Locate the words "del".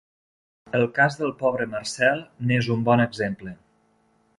1.19-1.35